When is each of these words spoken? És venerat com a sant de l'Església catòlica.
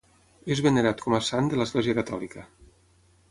És 0.55 0.61
venerat 0.67 1.03
com 1.07 1.17
a 1.17 1.21
sant 1.27 1.51
de 1.51 1.59
l'Església 1.61 1.97
catòlica. 1.99 2.47